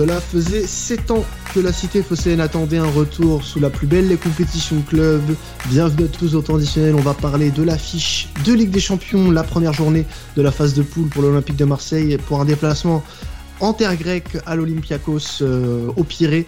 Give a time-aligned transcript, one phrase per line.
[0.00, 4.08] Cela faisait 7 ans que la cité phocéenne attendait un retour sous la plus belle
[4.08, 5.20] des compétitions club.
[5.68, 9.30] Bienvenue à tous au temps additionnel, on va parler de l'affiche de Ligue des Champions,
[9.30, 13.04] la première journée de la phase de poule pour l'Olympique de Marseille pour un déplacement
[13.60, 16.46] en terre grecque à l'Olympiakos euh, au Pirée.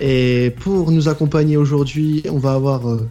[0.00, 3.06] Et pour nous accompagner aujourd'hui, on va avoir euh,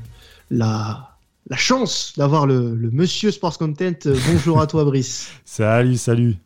[0.49, 1.17] la,
[1.51, 4.09] la chance d'avoir le, le monsieur Sports Content.
[4.31, 5.29] Bonjour à toi Brice.
[5.45, 6.37] Salut, salut.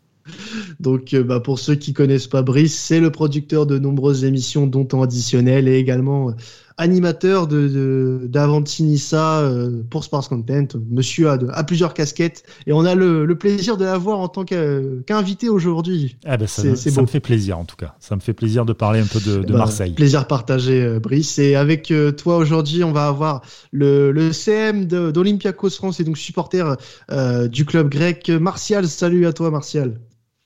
[0.79, 4.67] Donc, euh, bah, pour ceux qui connaissent pas Brice, c'est le producteur de nombreuses émissions,
[4.67, 6.33] dont en additionnel, et également euh,
[6.77, 10.67] animateur de d'Avantinissa euh, pour Sports Content.
[10.91, 14.45] Monsieur a, a, plusieurs casquettes et on a le, le plaisir de l'avoir en tant
[14.45, 16.17] qu'invité aujourd'hui.
[16.25, 17.95] Ah ben ça, ça me fait plaisir en tout cas.
[17.99, 19.93] Ça me fait plaisir de parler un peu de, de bah, Marseille.
[19.93, 21.39] Plaisir partagé, Brice.
[21.39, 23.41] Et avec toi aujourd'hui, on va avoir
[23.71, 26.77] le, le CM d'Olympiakos France et donc supporter
[27.49, 28.29] du club grec.
[28.29, 29.95] Martial, salut à toi Martial.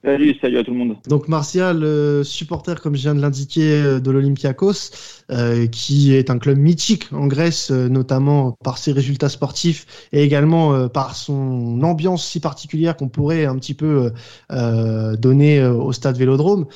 [0.04, 0.96] Salut, salut à tout le monde.
[1.06, 4.90] Donc Martial, euh, supporter comme je viens de l'indiquer euh, de l'Olympiakos,
[5.30, 10.88] euh, qui est un club mythique en Grèce, notamment par ses résultats sportifs et également
[10.88, 14.10] par son ambiance si particulière qu'on pourrait un petit peu
[14.50, 16.66] donner au stade Vélodrome.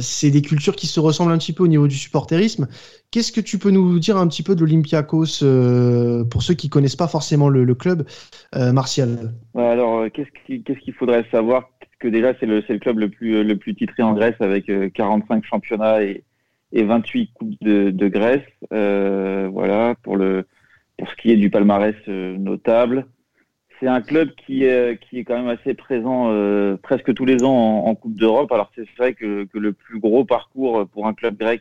[0.00, 2.66] C'est des cultures qui se ressemblent un petit peu au niveau du supporterisme.
[3.10, 5.44] Qu'est-ce que tu peux nous dire un petit peu de l'Olympiakos
[6.30, 8.04] pour ceux qui connaissent pas forcément le, le club,
[8.54, 9.32] Martial?
[9.54, 11.68] Alors, qu'est-ce qu'il faudrait savoir
[12.02, 15.36] que déjà c'est le, le, club le plus, le plus titré en Grèce avec 45
[15.36, 16.24] euh, championnats et,
[16.72, 18.42] et 28 coupes de, de Grèce.
[18.72, 20.46] Euh, voilà pour le
[20.98, 23.06] pour ce qui est du palmarès euh, notable.
[23.78, 27.44] C'est un club qui est qui est quand même assez présent euh, presque tous les
[27.44, 28.50] ans en, en Coupe d'Europe.
[28.52, 31.60] Alors c'est vrai que, que, le plus gros parcours pour un club grec,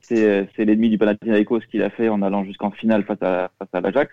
[0.00, 3.80] c'est l'ennemi du Panathinaikos qu'il a fait en allant jusqu'en finale face à face à
[3.80, 4.12] l'Ajax.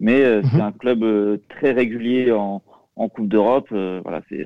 [0.00, 0.62] Mais euh, c'est mhm.
[0.62, 2.62] un club très régulier en
[2.94, 3.68] en Coupe d'Europe.
[3.70, 4.44] voilà, c'est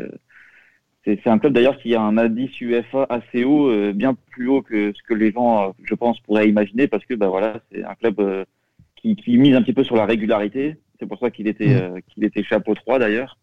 [1.06, 4.62] c'est un club d'ailleurs qui a un indice UEFA assez haut, euh, bien plus haut
[4.62, 7.84] que ce que les gens, euh, je pense, pourraient imaginer, parce que bah voilà, c'est
[7.84, 8.44] un club euh,
[8.96, 10.76] qui, qui, mise un petit peu sur la régularité.
[10.98, 12.00] C'est pour ça qu'il était, mmh.
[12.08, 13.38] qu'il était chapeau 3 d'ailleurs.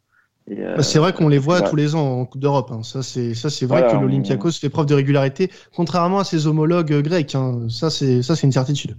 [0.50, 2.70] Bah, c'est vrai qu'on les voit tous les ans en Coupe d'Europe.
[2.72, 2.84] Hein.
[2.84, 7.02] Ça, c'est ça, c'est vrai que l'Olympiakos fait preuve de régularité, contrairement à ses homologues
[7.02, 7.34] grecs.
[7.36, 7.68] Hein.
[7.70, 8.98] Ça, c'est ça, c'est une certitude.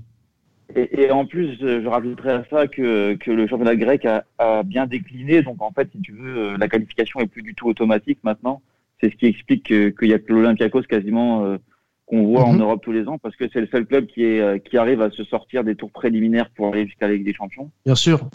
[0.76, 4.62] Et, et, en plus, je, rajouterais à ça que, que le championnat grec a, a,
[4.62, 5.42] bien décliné.
[5.42, 8.60] Donc, en fait, si tu veux, euh, la qualification est plus du tout automatique maintenant.
[9.00, 11.58] C'est ce qui explique qu'il y a que l'Olympiakos quasiment euh,
[12.06, 12.62] qu'on voit en mhm.
[12.62, 15.00] Europe tous les ans, parce que c'est le seul club qui, est, euh, qui arrive
[15.00, 17.70] à se sortir des tours préliminaires pour aller jusqu'à la Ligue des Champions.
[17.84, 18.28] Bien sûr.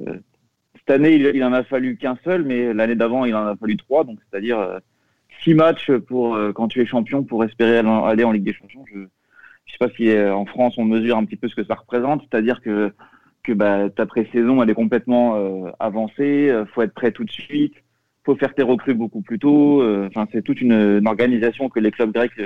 [0.78, 3.56] cette année, il, il en a fallu qu'un seul, mais l'année d'avant, il en a
[3.58, 4.06] fallu trois.
[4.06, 4.80] Donc, c'est-à-dire
[5.44, 8.86] six matchs pour quand tu es champion pour espérer aller en Ligue des Champions.
[8.94, 9.00] Je,
[9.70, 11.76] je sais pas si euh, en France on mesure un petit peu ce que ça
[11.76, 12.92] représente, c'est-à-dire que
[13.44, 17.32] que bah, ta pré-saison elle est complètement euh, avancée, euh, faut être prêt tout de
[17.32, 17.76] suite,
[18.26, 19.82] faut faire tes recrues beaucoup plus tôt.
[19.82, 22.42] Euh, enfin, c'est toute une, organisation que les clubs grecs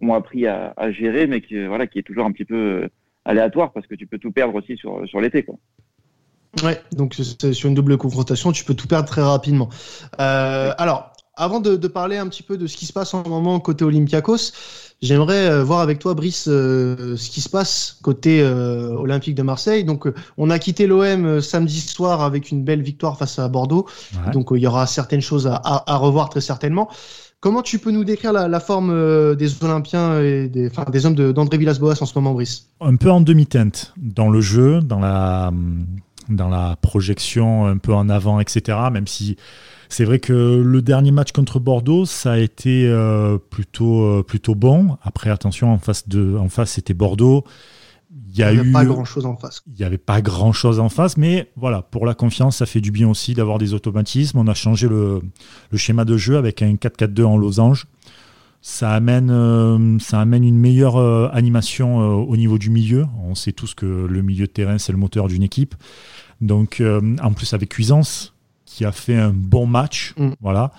[0.00, 2.88] ont appris à, à, gérer, mais qui voilà qui est toujours un petit peu
[3.24, 5.56] aléatoire parce que tu peux tout perdre aussi sur sur l'été quoi.
[6.62, 9.68] Ouais, donc sur une double confrontation, tu peux tout perdre très rapidement.
[10.18, 13.28] Alors, avant de, de, parler un petit peu de ce qui se passe en ce
[13.28, 14.52] moment côté Olympiakos,
[15.02, 19.42] j'aimerais euh, voir avec toi, Brice, euh, ce qui se passe côté euh, Olympique de
[19.42, 19.84] Marseille.
[19.84, 23.86] Donc, on a quitté l'OM samedi soir avec une belle victoire face à Bordeaux.
[24.14, 24.32] Ouais.
[24.32, 26.88] Donc, il y aura certaines choses à, à, à, revoir très certainement.
[27.40, 31.14] Comment tu peux nous décrire la, la forme des Olympiens et des, enfin, des hommes
[31.14, 32.68] d'André Villas-Boas en ce moment, Brice?
[32.80, 35.52] Un peu en demi-teinte dans le jeu, dans la,
[36.28, 38.78] dans la projection un peu en avant, etc.
[38.92, 39.36] Même si
[39.88, 44.54] c'est vrai que le dernier match contre Bordeaux, ça a été euh, plutôt, euh, plutôt
[44.54, 44.96] bon.
[45.02, 47.44] Après, attention, en face, de, en face c'était Bordeaux.
[48.30, 49.62] Il y a eu pas grand chose en face.
[49.68, 52.80] Il n'y avait pas grand chose en face, mais voilà, pour la confiance, ça fait
[52.80, 54.38] du bien aussi d'avoir des automatismes.
[54.38, 55.22] On a changé le,
[55.70, 57.86] le schéma de jeu avec un 4-4-2 en losange.
[58.66, 63.04] Ça amène, euh, ça amène une meilleure euh, animation euh, au niveau du milieu.
[63.22, 65.74] On sait tous que le milieu de terrain, c'est le moteur d'une équipe.
[66.40, 66.82] Donc,
[67.22, 68.32] en plus, avec Cuisance,
[68.64, 70.14] qui a fait un bon match.
[70.16, 70.30] Mm.
[70.40, 70.72] Voilà.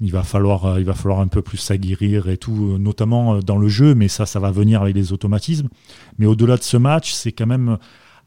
[0.00, 3.68] Il va, falloir, il va falloir un peu plus s'aguerrir et tout, notamment dans le
[3.68, 5.68] jeu, mais ça, ça va venir avec les automatismes.
[6.18, 7.78] Mais au-delà de ce match, c'est quand même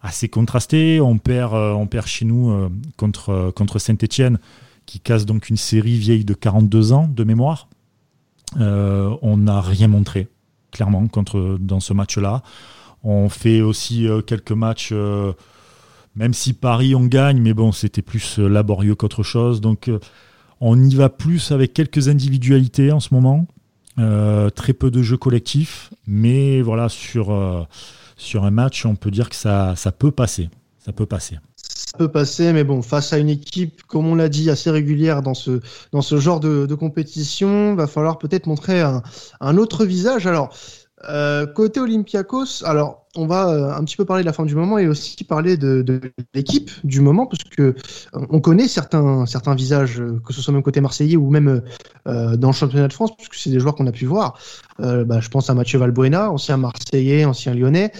[0.01, 1.01] assez contrasté.
[1.01, 4.39] On perd, on perd chez nous contre, contre Saint-Etienne,
[4.85, 7.67] qui casse donc une série vieille de 42 ans de mémoire.
[8.57, 10.27] Euh, on n'a rien montré,
[10.71, 12.43] clairement, contre, dans ce match-là.
[13.03, 14.93] On fait aussi quelques matchs
[16.17, 19.61] même si Paris, on gagne, mais bon, c'était plus euh, laborieux qu'autre chose.
[19.61, 19.99] Donc, euh,
[20.59, 23.45] on y va plus avec quelques individualités en ce moment.
[23.99, 25.91] Euh, très peu de jeux collectifs.
[26.07, 27.63] Mais voilà, sur, euh,
[28.33, 30.49] un match, on peut dire que ça peut passer.
[30.79, 31.37] Ça peut passer.
[31.77, 35.21] Ça peut passer, mais bon, face à une équipe, comme on l'a dit, assez régulière
[35.21, 35.59] dans ce,
[35.91, 39.03] dans ce genre de, de compétition, va falloir peut-être montrer un,
[39.41, 40.25] un autre visage.
[40.27, 40.53] Alors,
[41.09, 44.55] euh, côté Olympiakos, alors on va euh, un petit peu parler de la fin du
[44.55, 46.01] moment et aussi parler de,
[46.33, 47.73] l'équipe du moment parce que euh,
[48.31, 51.61] on connaît certains certains visages, que ce soit même côté marseillais ou même
[52.05, 54.39] dans le championnat de France, puisque c'est des joueurs qu'on a pu voir.
[54.79, 57.91] Bah, je pense à Mathieu Valbuena, ancien marseillais, ancien lyonnais.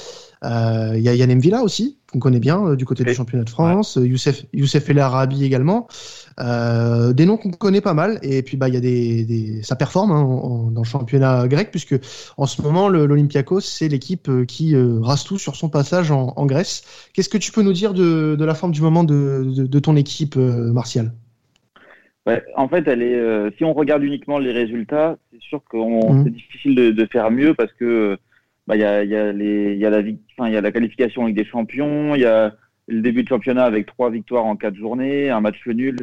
[0.43, 3.97] Il y a Yann Villa aussi, qu'on connaît bien du côté du championnat de France.
[3.97, 4.07] Ouais.
[4.07, 5.87] Youssef Youssef El Arabi également.
[6.39, 9.63] Euh, des noms qu'on connaît pas mal et puis bah il y a des, des,
[9.63, 11.95] ça performe hein, en, dans le championnat grec puisque
[12.37, 16.45] en ce moment l'Olympiakos c'est l'équipe qui euh, rase tout sur son passage en, en
[16.45, 17.09] Grèce.
[17.13, 19.79] Qu'est-ce que tu peux nous dire de, de la forme du moment de, de, de
[19.79, 21.11] ton équipe euh, Martial
[22.25, 23.15] ouais, En fait, elle est.
[23.15, 26.23] Euh, si on regarde uniquement les résultats, c'est sûr que mmh.
[26.23, 28.17] c'est difficile de, de, faire mieux parce que
[28.67, 30.01] bah il y a, y a les y a la
[30.37, 32.53] enfin y a la qualification avec des champions, il y a
[32.87, 35.97] le début de championnat avec trois victoires en quatre journées, un match nul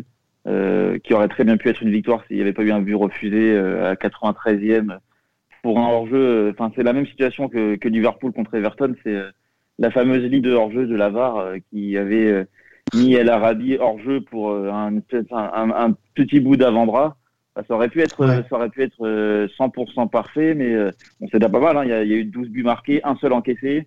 [0.46, 2.81] euh, qui aurait très bien pu être une victoire s'il n'y avait pas eu un
[2.81, 4.99] but refusé euh, à 93e
[5.62, 6.50] pour un hors-jeu.
[6.50, 8.94] Enfin, c'est la même situation que, que Liverpool contre Everton.
[9.02, 9.31] C'est euh,
[9.78, 12.46] la fameuse ligne de hors-jeu de Lavar euh, qui avait
[12.94, 14.99] mis El Arabi hors-jeu pour un,
[15.31, 17.17] un, un, petit bout d'avant-bras.
[17.56, 18.43] Ça aurait pu être, ouais.
[18.49, 20.75] ça aurait pu être 100% parfait, mais
[21.21, 21.77] bon, c'est déjà pas mal.
[21.77, 21.85] Hein.
[21.85, 23.87] Il, y a, il, y a, eu 12 buts marqués, un seul encaissé.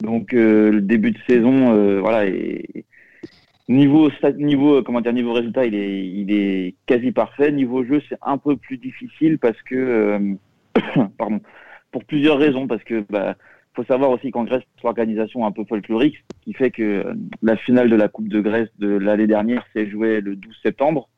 [0.00, 2.84] Donc le début de saison, voilà, est,
[3.68, 7.52] Niveau, niveau, euh, comment dire, niveau résultat, il est, il est quasi parfait.
[7.52, 11.40] Niveau jeu, c'est un peu plus difficile parce que, euh, pardon,
[11.92, 12.66] pour plusieurs raisons.
[12.66, 13.36] Parce que, bah,
[13.74, 17.56] faut savoir aussi qu'en Grèce, l'organisation un peu folklorique, ce qui fait que euh, la
[17.56, 21.10] finale de la Coupe de Grèce de l'année dernière s'est jouée le 12 septembre.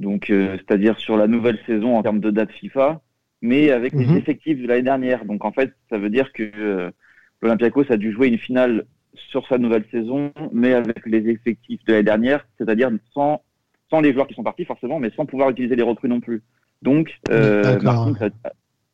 [0.00, 3.00] Donc, euh, c'est-à-dire sur la nouvelle saison en termes de date FIFA,
[3.42, 4.12] mais avec mm -hmm.
[4.12, 5.24] les effectifs de l'année dernière.
[5.24, 6.90] Donc, en fait, ça veut dire que euh,
[7.42, 8.84] l'Olympiakos a dû jouer une finale
[9.30, 13.42] sur sa nouvelle saison, mais avec les effectifs de l'année dernière, c'est-à-dire sans,
[13.90, 16.42] sans les joueurs qui sont partis forcément, mais sans pouvoir utiliser les recrues non plus.
[16.82, 18.30] Donc, euh, Martins,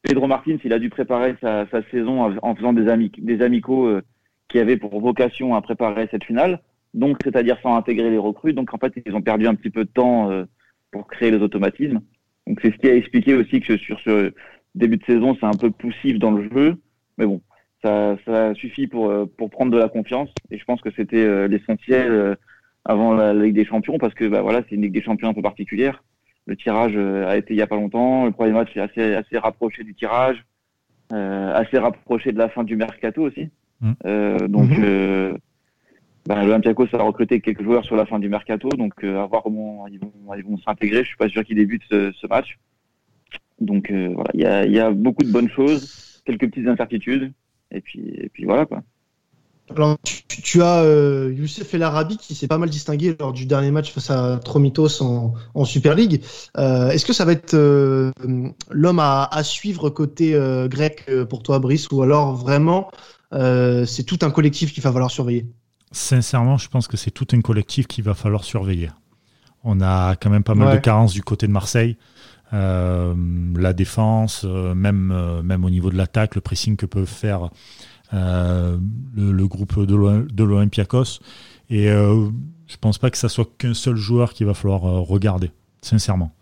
[0.02, 3.86] Pedro Martins, il a dû préparer sa, sa saison en faisant des, ami des amicaux
[3.86, 4.02] euh,
[4.48, 6.60] qui avaient pour vocation à préparer cette finale,
[6.92, 8.52] donc c'est-à-dire sans intégrer les recrues.
[8.52, 10.44] Donc en fait, ils ont perdu un petit peu de temps euh,
[10.94, 12.00] pour créer les automatismes.
[12.46, 14.32] Donc c'est ce qui a expliqué aussi que sur ce
[14.76, 16.76] début de saison, c'est un peu poussif dans le jeu,
[17.18, 17.40] mais bon,
[17.82, 20.30] ça, ça suffit pour, euh, pour prendre de la confiance.
[20.52, 22.34] Et je pense que c'était euh, l'essentiel euh,
[22.84, 25.34] avant la Ligue des Champions parce que bah, voilà, c'est une Ligue des Champions un
[25.34, 26.04] peu particulière.
[26.46, 28.26] Le tirage a été il y a pas longtemps.
[28.26, 30.44] Le premier match est assez, assez rapproché du tirage,
[31.12, 33.48] euh, assez rapproché de la fin du mercato aussi.
[33.80, 33.92] Mmh.
[34.06, 34.84] Euh, donc, mmh.
[34.84, 35.34] euh,
[36.26, 38.68] bah, l'Olympiakos a recruté quelques joueurs sur la fin du mercato.
[38.70, 41.02] Donc, euh, à voir comment ils vont, ils vont s'intégrer.
[41.02, 42.58] Je suis pas sûr qu'ils débutent ce, ce, match.
[43.60, 47.32] Donc, voilà, il y a, y a beaucoup de bonnes choses, quelques petites incertitudes.
[47.70, 48.82] Et puis, et puis voilà quoi.
[49.70, 53.46] Alors, tu, tu as euh, Youssef El Arabi qui s'est pas mal distingué lors du
[53.46, 56.22] dernier match face à Tromitos en, en Super League.
[56.58, 58.12] Euh, Est-ce que ça va être euh,
[58.70, 62.90] l'homme à, à, suivre côté euh, grec euh, pour toi, Brice, ou alors vraiment
[63.32, 65.46] euh, c'est tout un collectif qu'il va falloir surveiller?
[65.94, 68.90] Sincèrement, je pense que c'est tout un collectif qu'il va falloir surveiller.
[69.62, 70.74] On a quand même pas mal ouais.
[70.74, 71.96] de carences du côté de Marseille.
[72.52, 73.14] Euh,
[73.56, 77.48] la défense, euh, même, euh, même au niveau de l'attaque, le pressing que peuvent faire
[78.12, 78.80] le,
[79.14, 81.20] le, groupe de l'Olympiakos.
[81.70, 86.32] Et je pense pas que ça soit qu'un seul joueur qu'il va falloir regarder, sincèrement.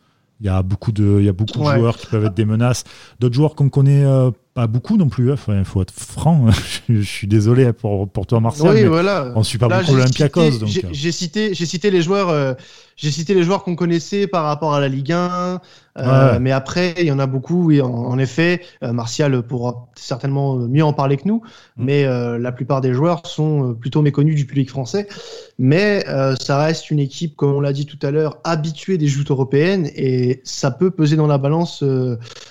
[0.43, 1.75] Il y a beaucoup de, il y a beaucoup ouais.
[1.75, 2.82] de joueurs qui peuvent être des menaces.
[3.20, 5.32] D'autres joueurs qu'on connaît euh, pas beaucoup non plus.
[5.32, 5.65] Il hein.
[5.65, 6.47] faut être franc.
[6.89, 8.71] je, suis désolé pour, pour toi, Marcel.
[8.71, 9.32] Oui, voilà.
[9.35, 10.67] On suit pas Là, beaucoup l'Olympiakos.
[10.93, 12.55] J'ai cité, j'ai cité les joueurs, euh,
[12.97, 15.61] j'ai cité les joueurs qu'on connaissait par rapport à la Ligue 1.
[15.99, 16.39] Euh, ouais.
[16.39, 17.65] Mais après, il y en a beaucoup.
[17.67, 21.43] Oui, en, en effet, euh, Martial pourra certainement mieux en parler que nous.
[21.77, 21.85] Mmh.
[21.85, 25.09] Mais euh, la plupart des joueurs sont plutôt méconnus du public français.
[25.59, 26.05] Mais
[26.41, 29.89] ça reste une équipe, comme on l'a dit tout à l'heure, habituée des joutes européennes
[29.94, 31.85] et ça peut peser dans la balance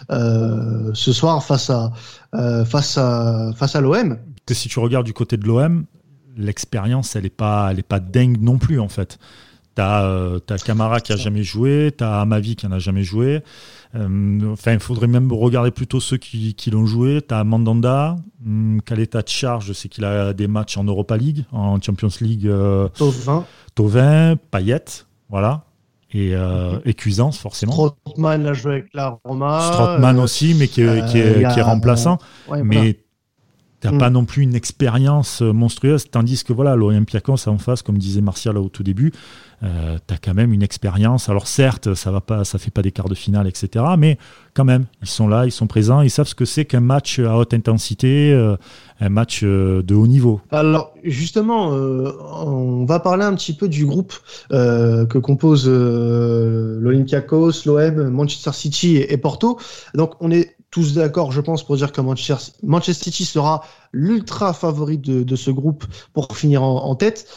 [0.09, 1.90] ce soir face à
[2.65, 4.17] face à face à l'OM.
[4.45, 5.85] Que si tu regardes du côté de l'OM,
[6.37, 9.19] l'expérience, elle est pas, elle est pas dingue non plus en fait.
[9.73, 13.41] T'as euh, as Camara qui a jamais joué, t'as Amavi qui en a jamais joué.
[13.95, 17.21] Euh, enfin, il faudrait même regarder plutôt ceux qui, qui l'ont joué.
[17.21, 21.81] T'as Mandanda, hum, Caleta Charge, je sais qu'il a des matchs en Europa League, en
[21.81, 22.47] Champions League.
[22.47, 23.45] Euh, Tovin.
[23.73, 24.83] Tovin, Payet,
[25.29, 25.63] voilà.
[26.13, 27.71] Et, euh, et Cuisance, forcément.
[27.71, 29.71] Strootman a joué avec la Roma.
[29.73, 32.17] Strootman aussi, mais qui est, qui est, qui est remplaçant.
[32.49, 32.99] Ouais, mais
[33.81, 33.97] T'as mm.
[33.97, 38.57] pas non plus une expérience monstrueuse, tandis que voilà, l'Olympiakos en face, comme disait Martial
[38.57, 39.11] au tout début,
[39.63, 41.29] euh, tu as quand même une expérience.
[41.29, 43.85] Alors certes, ça va pas, ça fait pas des quarts de finale, etc.
[43.97, 44.17] Mais
[44.53, 47.19] quand même, ils sont là, ils sont présents, ils savent ce que c'est qu'un match
[47.19, 48.55] à haute intensité, euh,
[48.99, 50.41] un match euh, de haut niveau.
[50.51, 52.11] Alors justement, euh,
[52.43, 54.13] on va parler un petit peu du groupe
[54.49, 59.59] que compose l'Olympiakos, l'OM, Manchester City et, Porto.
[59.93, 64.53] Donc on est tous d'accord, je pense, pour dire que Manchester, Manchester City sera l'ultra
[64.53, 67.27] favori de, de, ce groupe pour finir en, en tête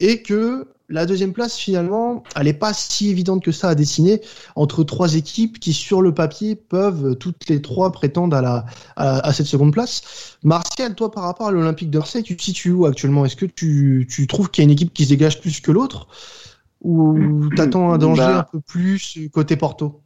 [0.00, 4.20] et que la deuxième place, finalement, elle n'est pas si évidente que ça à dessiner
[4.56, 8.66] entre trois équipes qui, sur le papier, peuvent toutes les trois prétendre à, la,
[8.96, 10.36] à, cette seconde place.
[10.42, 13.24] Martial, toi, par rapport à l'Olympique de Marseille, tu te situes où actuellement?
[13.24, 15.70] Est-ce que tu, tu trouves qu'il y a une équipe qui se dégage plus que
[15.70, 16.08] l'autre?
[16.82, 18.38] Ou t'attends un danger bah.
[18.38, 20.00] un peu plus côté Porto?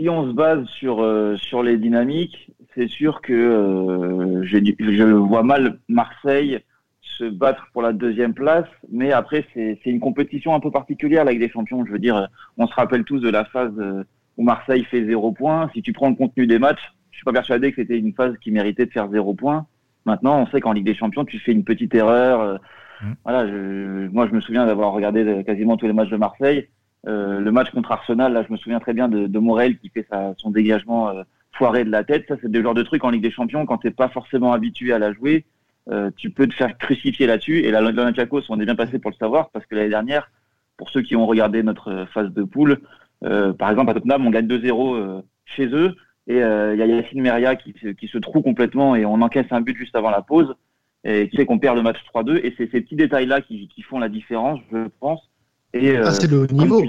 [0.00, 5.42] Si on se base sur, euh, sur les dynamiques, c'est sûr que euh, je vois
[5.42, 6.60] mal Marseille
[7.02, 11.38] se battre pour la deuxième place, mais après c'est une compétition un peu particulière avec
[11.38, 11.84] des champions.
[11.84, 14.02] Je veux dire, on se rappelle tous de la phase euh,
[14.38, 15.68] où Marseille fait zéro point.
[15.74, 18.34] Si tu prends le contenu des matchs, je suis pas persuadé que c'était une phase
[18.38, 19.66] qui méritait de faire zéro point.
[20.06, 22.58] Maintenant, on sait qu'en Ligue des Champions, tu fais une petite erreur.
[23.02, 23.12] Mmh.
[23.24, 26.68] Voilà, je, moi je me souviens d'avoir regardé quasiment tous les matchs de Marseille.
[27.06, 29.88] Euh, le match contre Arsenal, là, je me souviens très bien de, de Morel qui
[29.88, 32.26] fait son dégagement euh, foiré de la tête.
[32.28, 34.92] Ça, c'est des genres de trucs en Ligue des Champions quand t'es pas forcément habitué
[34.92, 35.44] à la jouer.
[35.90, 37.60] Euh, tu peux te faire crucifier là-dessus.
[37.60, 40.30] Et l'Olympiakos, on est bien passé pour le savoir, parce que l'année dernière,
[40.76, 42.80] pour ceux qui ont regardé notre phase de poule,
[43.22, 45.94] par exemple à Tottenham, on gagne 2-0 euh, chez eux,
[46.26, 46.42] et il y
[46.82, 50.22] a Yacine Meria qui, se trouve complètement, et on encaisse un but juste avant la
[50.22, 50.54] pause,
[51.02, 52.36] et qui fait qu'on perd le match 3-2.
[52.44, 55.28] Et c'est ces petits détails-là qui, font la différence, je pense.
[55.74, 56.82] Et, ah, c'est le niveau.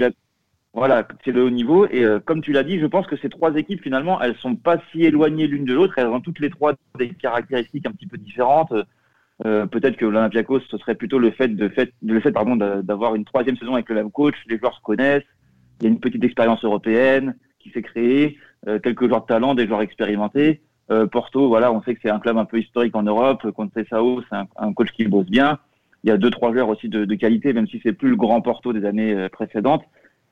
[0.74, 1.86] Voilà, c'est le haut niveau.
[1.86, 4.56] Et euh, comme tu l'as dit, je pense que ces trois équipes, finalement, elles sont
[4.56, 5.94] pas si éloignées l'une de l'autre.
[5.98, 8.72] Elles ont toutes les trois des caractéristiques un petit peu différentes.
[9.44, 13.14] Euh, Peut-être que l'Olympiakos, ce serait plutôt le fait de fait, le fait pardon d'avoir
[13.14, 14.34] une troisième saison avec le même coach.
[14.48, 15.24] Les joueurs se connaissent.
[15.80, 18.38] Il y a une petite expérience européenne qui s'est créée.
[18.68, 20.62] Euh, quelques joueurs de talent, des joueurs expérimentés.
[20.90, 23.50] Euh, Porto, voilà, on sait que c'est un club un peu historique en Europe.
[23.50, 25.58] Conte Sao, c'est un, un, coach qui bosse bien.
[26.04, 28.16] Il y a deux trois joueurs aussi de, de qualité, même si c'est plus le
[28.16, 29.84] grand Porto des années précédentes.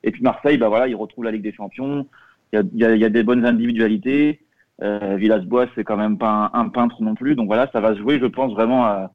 [0.03, 2.07] Et puis Marseille, bah voilà, il retrouve la Ligue des Champions.
[2.51, 4.41] Il y a, il y a, il y a des bonnes individualités.
[4.81, 7.35] Euh, Villas-Boas, c'est quand même pas un, peintre non plus.
[7.35, 9.11] Donc voilà, ça va se jouer, je pense, vraiment à,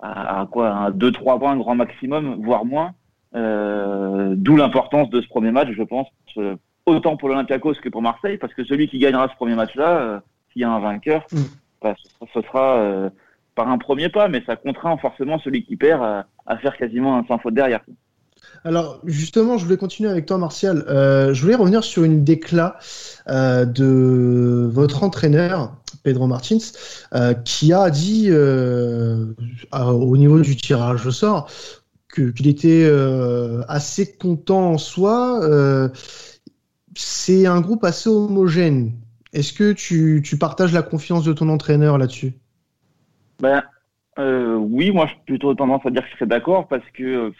[0.00, 0.70] à, à quoi?
[0.70, 2.94] Un 2-3 points grand maximum, voire moins.
[3.34, 6.56] Euh, D'où l'importance de ce premier match, je pense, euh,
[6.86, 10.20] autant pour l'Olympiakos que pour Marseille, parce que celui qui gagnera ce premier match-là, euh,
[10.52, 11.38] s'il y a un vainqueur, mm.
[11.82, 11.94] bah,
[12.34, 13.10] ce, sera euh,
[13.54, 17.18] par un premier pas, mais ça contraint forcément celui qui perd à, à faire quasiment
[17.18, 17.80] un sans faute derrière.
[18.64, 20.84] Alors justement, je voulais continuer avec toi, Martial.
[20.88, 22.78] Euh, je voulais revenir sur une déclat
[23.28, 26.58] euh, de votre entraîneur, Pedro Martins,
[27.14, 31.50] euh, qui a dit au niveau du tirage au sort
[32.14, 32.90] qu'il était
[33.68, 35.40] assez content en soi.
[36.94, 38.92] C'est un groupe assez homogène.
[39.32, 42.34] Est-ce que tu, partages la confiance de ton entraîneur là-dessus?
[43.42, 43.62] Ben,
[44.18, 47.30] euh, oui, moi, j'ai plutôt tendance à dire que je serais d'accord parce que euh,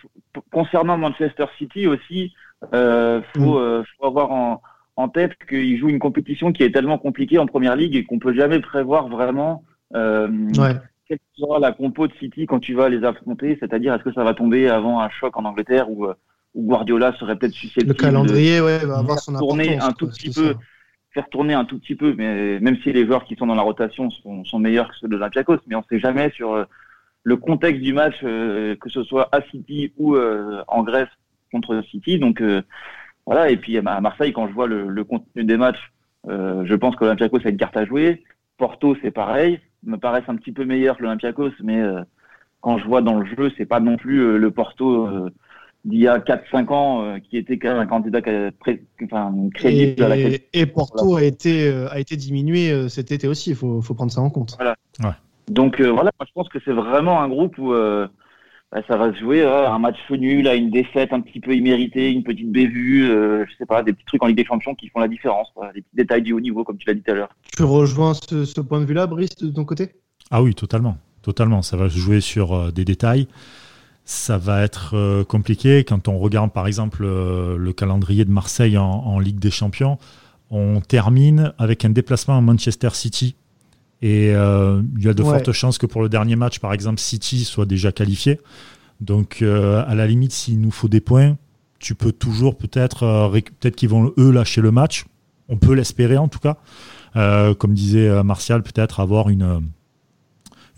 [0.50, 2.34] concernant Manchester City aussi,
[2.74, 3.62] euh, faut, mm.
[3.62, 4.62] euh, faut avoir en,
[4.96, 8.18] en tête qu'ils jouent une compétition qui est tellement compliquée en première ligue et qu'on
[8.18, 10.28] peut jamais prévoir vraiment euh,
[10.58, 10.74] ouais.
[11.06, 13.56] quelle sera la compo de City quand tu vas les affronter.
[13.60, 16.06] C'est-à-dire, est-ce que ça va tomber avant un choc en Angleterre ou
[16.54, 20.06] où Guardiola serait peut-être susceptible le calendrier, de, ouais, va avoir son tourner un tout
[20.08, 20.52] petit peu.
[20.52, 20.58] Ça
[21.12, 23.62] faire tourner un tout petit peu, mais même si les joueurs qui sont dans la
[23.62, 26.64] rotation sont, sont meilleurs que ceux de l'Olympiakos, mais on ne sait jamais sur euh,
[27.22, 31.10] le contexte du match, euh, que ce soit à City ou euh, en Grèce
[31.52, 32.18] contre City.
[32.18, 32.42] Donc
[33.26, 35.92] voilà, et puis à Marseille, quand je vois le, le contenu des matchs,
[36.26, 38.24] je pense que l'Olympiakos a une carte à jouer.
[38.56, 41.82] Porto, c'est pareil, me paraissent un petit peu meilleurs que l'Olympiakos, mais
[42.62, 45.28] quand je vois dans le jeu, c'est pas non plus le Porto
[45.84, 48.20] d'il y a 4-5 ans euh, qui était quand même un candidat
[49.04, 50.16] enfin, crédible et, à la
[50.52, 53.94] Et Porto a été, euh, a été diminué euh, cet été aussi, il faut, faut,
[53.94, 54.54] prendre ça en compte.
[54.56, 54.76] Voilà.
[55.02, 55.14] Ouais.
[55.48, 59.18] Donc voilà, moi, je pense que c'est vraiment un groupe où bah, ça va se
[59.18, 63.52] jouer un match nul, à une défaite un petit peu imméritée, une petite bévue, je
[63.58, 65.82] sais pas, des petits trucs en Ligue des Champions qui font la différence, quoi, des
[65.82, 67.36] petits détails du haut niveau, comme tu l'as dit tout à l'heure.
[67.56, 69.96] Tu rejoins ce, ce point de vue-là, Brice, de ton côté?
[70.30, 70.96] Ah oui, totalement.
[71.22, 71.60] Totalement.
[71.60, 73.26] Ça va se jouer sur des détails
[74.04, 75.84] ça va être euh, compliqué.
[75.84, 79.98] Quand on regarde par exemple euh, le calendrier de Marseille en, Ligue des Champions,
[80.50, 83.36] on termine avec un déplacement à Manchester City.
[84.02, 86.98] Et euh, il y a de fortes chances que pour le dernier match, par exemple,
[86.98, 88.40] City soit déjà qualifié.
[89.00, 91.36] Donc, à la limite, s'il nous faut des points,
[91.78, 93.30] tu peux toujours peut-être,
[93.60, 95.06] peut-être qu'ils vont eux lâcher le match.
[95.48, 96.58] On peut l'espérer en tout cas.
[97.54, 99.62] comme disait Martial, peut-être avoir une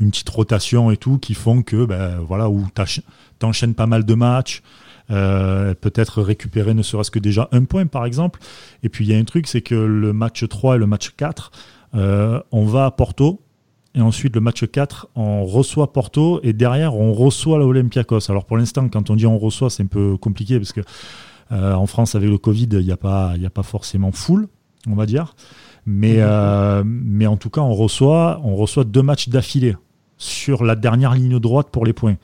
[0.00, 2.66] une petite rotation et tout qui font que, ben, voilà, où
[3.38, 4.62] t'enchaînes pas mal de matchs.
[5.10, 8.40] Euh, peut-être récupérer ne serait-ce que déjà un point par exemple.
[8.82, 11.10] Et puis il y a un truc, c'est que le match 3 et le match
[11.16, 11.52] 4,
[11.94, 13.42] euh, on va à Porto,
[13.94, 18.30] et ensuite le match 4, on reçoit Porto, et derrière on reçoit l'Olympiakos.
[18.30, 20.80] Alors pour l'instant, quand on dit on reçoit, c'est un peu compliqué, parce que
[21.52, 24.48] euh, en France, avec le Covid, il n'y a, pas, a pas forcément full,
[24.88, 25.36] on va dire.
[25.86, 26.20] Mais,
[26.84, 29.76] mais en tout cas, on reçoit, on reçoit deux matchs d'affilée
[30.16, 32.16] sur la dernière ligne droite pour les points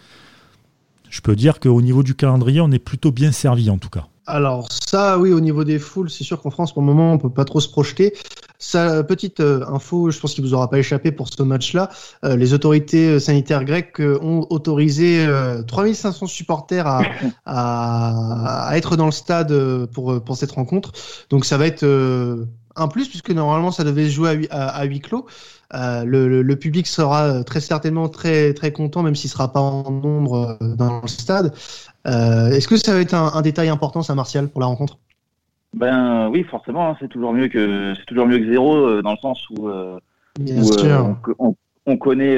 [1.11, 4.07] je peux dire qu'au niveau du calendrier, on est plutôt bien servi en tout cas.
[4.27, 7.19] Alors ça, oui, au niveau des foules, c'est sûr qu'en France, pour le moment, on
[7.19, 8.15] peut pas trop se projeter.
[8.61, 11.89] Ça, petite euh, info, je pense qu'il vous aura pas échappé pour ce match-là.
[12.25, 15.27] Euh, les autorités euh, sanitaires grecques ont autorisé
[15.67, 17.03] 3500 supporters à,
[17.45, 20.93] à, être dans le stade pour, pour cette rencontre.
[21.31, 21.85] Donc ça va être
[22.77, 25.27] un plus, puisque normalement, ça devait se jouer à, à huis clos.
[25.75, 29.91] Euh, le, public sera euh, très certainement très très content, même s'il sera pas en
[29.91, 31.53] nombre euh, dans le stade.
[32.05, 34.99] Est-ce que ça va être un, détail important, ça, Martial, pour la rencontre?
[35.75, 39.19] Ben oui, forcément, hein, c'est toujours mieux que c'est toujours mieux que zéro dans le
[39.19, 39.71] sens où,
[41.87, 42.37] On, connaît.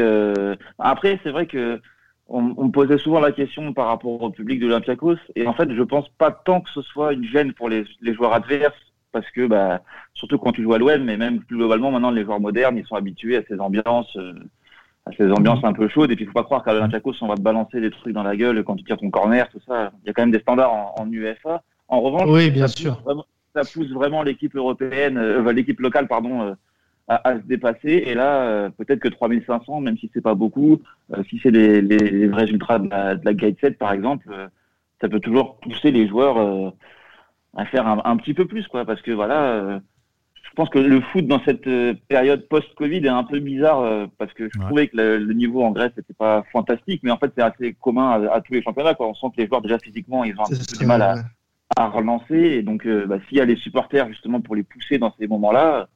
[0.79, 1.81] Après, c'est vrai que
[2.29, 5.73] on, me posait souvent la question par rapport au public de l'Olympiakos, et en fait,
[5.73, 9.47] je pense pas tant que ce soit une gêne pour les joueurs adverses parce que
[9.47, 9.83] bah,
[10.15, 12.87] surtout quand tu joues à l'OM, mais même plus globalement maintenant les joueurs modernes, ils
[12.87, 14.33] sont habitués à ces ambiances, euh,
[15.07, 16.11] à ces ambiances un peu chaudes.
[16.11, 18.23] Et puis il faut pas croire qu'à l'Olympiakos on va te balancer des trucs dans
[18.23, 19.93] la gueule quand tu tires ton corner, tout ça.
[20.03, 21.63] Il y a quand même des standards en, UFA.
[21.89, 23.03] En revanche, oui, bien ça sûr.
[23.03, 26.43] Pousse ça pousse vraiment l'équipe européenne, euh, l'équipe locale, pardon.
[26.43, 26.55] Euh,
[27.09, 30.81] à, se dépasser et là peut-être que 3500 même si c'est pas beaucoup
[31.29, 34.31] si c'est les, les, vrais ultras de la, de la Gate 7 par exemple
[35.01, 36.73] ça peut toujours pousser les joueurs
[37.57, 39.81] à faire un, petit peu plus, quoi, parce que voilà, euh,
[40.43, 44.07] je pense que le foot dans cette euh, période post-Covid est un peu bizarre euh,
[44.19, 47.33] parce que je trouvais que le, niveau en Grèce n'était pas fantastique, mais en fait
[47.37, 48.95] c'est assez commun à, tous les championnats.
[48.95, 49.09] Quoi.
[49.09, 51.17] On sent que les joueurs déjà physiquement ils ont un peu du mal à,
[51.77, 55.15] à, relancer, et donc bah, s'il y a les supporters justement pour les pousser dans
[55.19, 55.89] ces moments-là,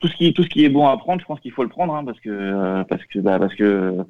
[0.00, 1.68] tout ce qui tout ce qui est bon à prendre, je pense qu'il faut le
[1.68, 4.04] prendre, hein, parce que parce que bah, parce que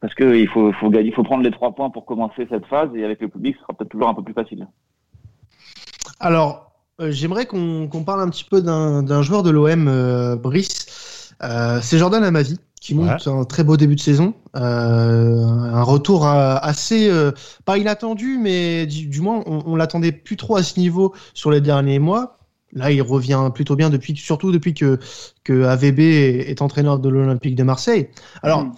[0.00, 2.90] parce que il faut faut il faut prendre les trois points pour commencer cette phase,
[2.96, 4.66] et avec le public, ce sera peut-être toujours un peu plus facile.
[6.20, 11.34] Alors, euh, j'aimerais qu'on parle un petit peu d'un joueur de l'OM, euh, Brice.
[11.42, 14.34] Euh, c'est Jordan Amavi qui monte un très beau début de saison.
[14.54, 17.10] un retour assez,
[17.64, 21.98] pas inattendu, mais du, moins, on, l'attendait plus trop à ce niveau sur les derniers
[21.98, 22.38] mois.
[22.72, 25.00] Là, il revient plutôt bien depuis, surtout depuis que,
[25.42, 28.08] que AVB est, entraîneur de l'Olympique de Marseille.
[28.42, 28.74] Alors, mm.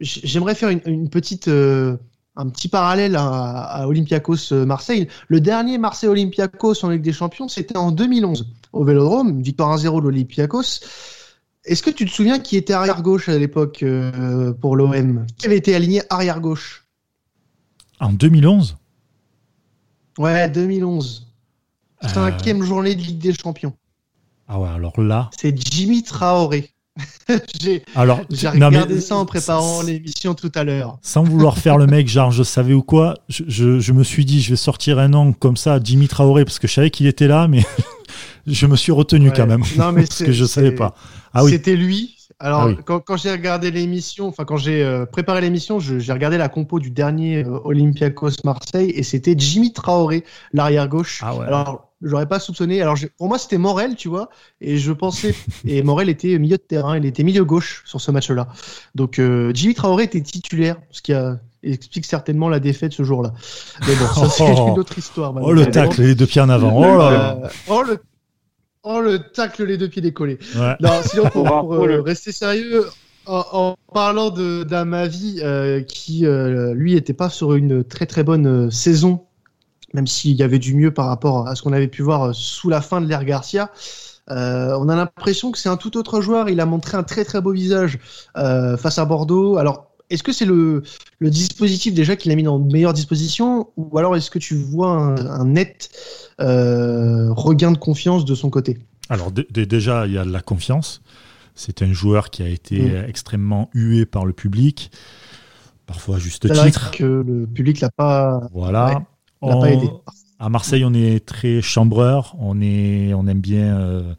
[0.00, 1.48] j'aimerais faire une, petite
[2.36, 5.08] un petit parallèle à, Olympiakos euh, Marseille.
[5.28, 9.96] Le dernier Marseille Olympiakos en Ligue des Champions, c'était en 2011 au Vélodrome, victoire 1-0
[9.96, 10.80] de l'Olympiakos.
[11.64, 15.46] Est-ce que tu te souviens qui était arrière gauche à l'époque euh, pour l'OM Qui
[15.46, 16.86] avait été aligné arrière gauche?
[17.98, 18.76] En 2011
[20.18, 21.26] Ouais, 2011.
[22.02, 22.64] Cinquième euh...
[22.64, 23.74] journée de Ligue des Champions.
[24.48, 25.30] Ah ouais, alors là.
[25.36, 26.70] C'est Jimmy Traoré.
[27.60, 27.82] j'ai
[28.48, 30.98] regardé ça en préparant l'émission tout à l'heure.
[31.02, 34.50] Sans vouloir faire le mec, genre je savais ou quoi, je, me suis dit je
[34.50, 37.48] vais sortir un nom comme ça, Jimmy Traoré, parce que je savais qu'il était là,
[37.48, 37.64] mais
[38.46, 39.62] je me suis retenu quand même.
[39.76, 40.94] Non, mais parce que je savais pas.
[41.32, 41.52] Ah oui.
[41.52, 42.16] C'était lui.
[42.38, 46.50] Alors, ah quand, j'ai regardé l'émission, enfin, quand j'ai euh, préparé l'émission, j'ai regardé la
[46.50, 51.20] compo du dernier euh, Olympiakos Marseille et c'était Jimmy Traoré, l'arrière gauche.
[51.22, 51.46] Ah ouais.
[51.46, 52.82] Alors, j'aurais pas soupçonné.
[52.82, 54.28] Alors pour moi c'était Morel, tu vois,
[54.60, 55.34] et je pensais
[55.66, 58.48] et Morel était milieu de terrain, il était milieu gauche sur ce match-là.
[58.94, 61.38] Donc euh, Jimmy Traoré était titulaire, ce qui a
[61.72, 63.32] explique certainement la défaite ce jour-là.
[63.86, 65.34] Mais bon, ça c'est une autre histoire.
[65.40, 66.76] Oh le tacle, les deux pieds en avant.
[66.76, 67.38] Oh là là.
[67.42, 67.98] Euh, oh le
[68.88, 70.38] Oh le tacle, les deux pieds décollés.
[70.80, 72.86] Non, sinon pour, euh, rester sérieux,
[73.26, 79.25] en, parlant d'Amavi, euh, qui lui était pas sur une très très bonne saison
[79.96, 82.68] même s'il y avait du mieux par rapport à ce qu'on avait pu voir sous
[82.68, 83.72] la fin de l'ère Garcia.
[84.30, 86.50] Euh, on a l'impression que c'est un tout autre joueur.
[86.50, 87.98] Il a montré un très très beau visage
[88.36, 89.56] euh, face à Bordeaux.
[89.56, 90.82] Alors, est-ce que c'est le,
[91.20, 94.90] dispositif déjà qu'il a mis dans de meilleures dispositions ou alors est-ce que tu vois
[94.90, 95.90] un, net
[96.40, 98.78] euh, regain de confiance de son côté?
[99.08, 101.00] Alors déjà, il y a de la confiance.
[101.54, 103.08] C'est un joueur qui a été mm.
[103.08, 104.90] extrêmement hué par le public,
[105.86, 106.90] parfois juste titre.
[106.90, 108.42] que le public l'a pas.
[108.52, 109.06] Voilà.
[110.38, 112.36] À Marseille, on est très chambreur.
[112.38, 114.14] On, est, on, aime, bien, euh,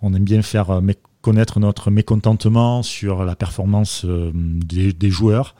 [0.00, 0.80] on aime bien faire euh,
[1.20, 5.54] connaître notre mécontentement sur la performance euh, des, joueurs.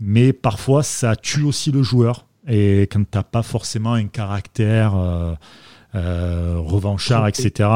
[0.00, 2.26] Mais parfois, ça tue aussi le joueur.
[2.46, 4.94] Et quand tu n'as pas forcément un caractère
[5.92, 7.70] revanchard, etc.,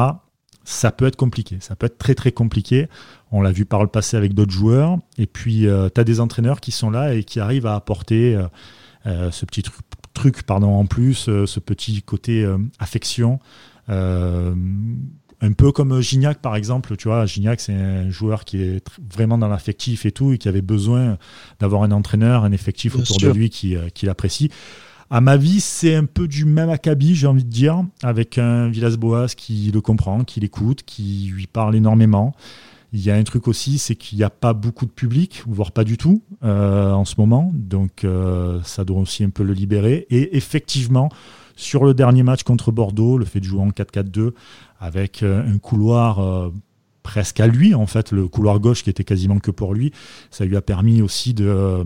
[0.63, 1.57] ça peut être compliqué.
[1.59, 2.87] Ça peut être très très compliqué.
[3.31, 4.97] On l'a vu par le passé avec d'autres joueurs.
[5.17, 8.39] Et puis, tu as des entraîneurs qui sont là et qui arrivent à apporter
[9.05, 9.75] ce petit truc,
[10.13, 12.47] truc pardon, en plus, ce petit côté
[12.79, 13.39] affection.
[13.87, 19.37] un peu comme Gignac par exemple, tu vois, Gignac c'est un joueur qui est vraiment
[19.37, 21.17] dans l'affectif et tout, et qui avait besoin
[21.59, 24.49] d'avoir un entraîneur, un effectif autour de lui qui, qui l'apprécie.
[25.13, 28.69] À ma vie, c'est un peu du même acabit, j'ai envie de dire, avec un
[28.69, 32.33] Villas-Boas qui le comprend, qui l'écoute, qui lui parle énormément.
[32.93, 35.71] Il y a un truc aussi, c'est qu'il n'y a pas beaucoup de public, voire
[35.71, 37.51] pas du tout, euh, en ce moment.
[37.53, 40.07] Donc, euh, ça doit aussi un peu le libérer.
[40.09, 41.09] Et effectivement,
[41.55, 44.31] sur le dernier match contre Bordeaux, le fait de jouer en 4-4-2,
[44.79, 46.51] avec euh, un couloir
[47.01, 49.93] presque à lui, en fait, le couloir gauche qui était quasiment que pour lui,
[50.29, 51.85] ça lui a permis aussi de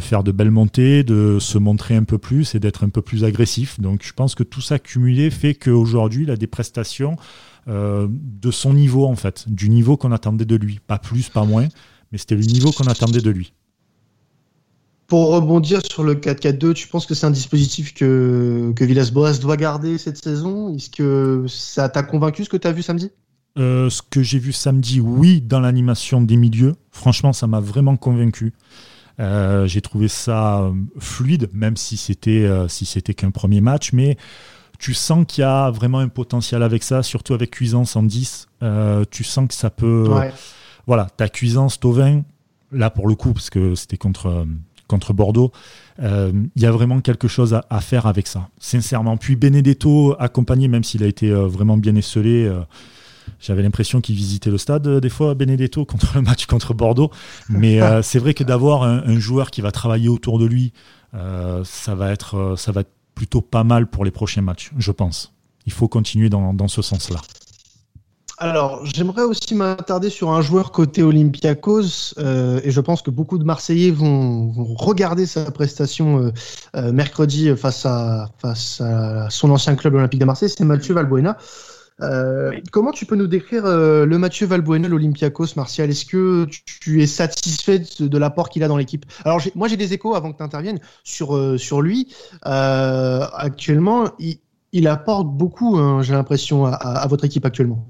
[0.00, 3.24] faire de belles montées, de se montrer un peu plus et d'être un peu plus
[3.24, 3.80] agressif.
[3.80, 6.46] Donc je pense que tout ça cumulé fait qu'aujourd'hui, il a des
[7.68, 10.80] euh, de son niveau, en fait, du niveau qu'on attendait de lui.
[10.86, 11.68] Pas plus, pas moins,
[12.12, 13.52] mais c'était le niveau qu'on attendait de lui.
[15.06, 19.56] Pour rebondir sur le 4-4-2, tu penses que c'est un dispositif que, que Villas-Boas doit
[19.56, 20.74] garder cette saison?
[20.74, 23.10] Est-ce que ça t'a convaincu ce que tu as vu samedi?
[23.58, 26.76] Euh, Ce que j'ai vu samedi, oui, dans l'animation des milieux.
[26.92, 28.52] Franchement, ça m'a vraiment convaincu.
[29.18, 34.16] Euh, j'ai trouvé ça fluide, même si c'était euh, si c'était qu'un premier match, mais
[34.80, 38.48] tu sens qu'il y a vraiment un potentiel avec ça, surtout avec Cuisance en 10.
[39.10, 40.08] tu sens que ça peut.
[40.86, 42.22] Voilà, ta Cuisance, Tovin,
[42.72, 44.46] là pour le coup, parce que c'était contre,
[44.88, 45.52] contre Bordeaux,
[46.00, 49.16] il y a vraiment quelque chose à, à, faire avec ça, sincèrement.
[49.16, 52.50] Puis Benedetto, accompagné, même s'il a été vraiment bien esselé
[53.40, 57.10] j'avais l'impression qu'il visitait le stade euh, des fois, Benedetto, contre le match contre Bordeaux.
[57.48, 60.72] Mais euh, c'est vrai que d'avoir un, joueur qui va travailler autour de lui,
[61.14, 62.90] euh, ça, va être, ça va être
[63.20, 65.34] plutôt pas mal pour les prochains matchs, je pense.
[65.66, 67.20] Il faut continuer dans, dans ce sens-là.
[68.38, 73.44] Alors, j'aimerais aussi m'attarder sur un joueur côté Olympiakos, et je pense que beaucoup de
[73.44, 76.32] Marseillais vont, regarder sa prestation
[76.74, 81.36] mercredi face à, face à son ancien club olympique de Marseille, c'est Mathieu Valbuena.
[82.02, 85.90] Euh, comment tu peux nous décrire euh, le Mathieu Valbuena, l'Olympiakos, Martial?
[85.90, 86.46] Est-ce que
[86.80, 89.04] tu, es satisfait de, l'apport qu'il a dans l'équipe?
[89.24, 92.14] Alors, moi, j'ai des échos avant que tu interviennes sur, euh, sur lui.
[92.42, 94.04] actuellement,
[94.72, 97.84] il, apporte beaucoup, hein, j'ai l'impression, à, votre équipe actuellement.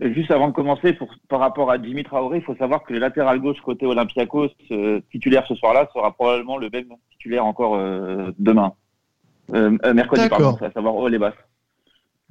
[0.00, 2.98] Juste avant de commencer, pour, par rapport à Jimmy Traoré, il faut savoir que le
[2.98, 4.48] latéral gauche côté Olympiakos,
[5.10, 7.78] titulaire ce soir-là, sera probablement le même titulaire encore
[8.38, 8.72] demain.
[9.52, 11.34] mercredi, pardon, à savoir Olebas.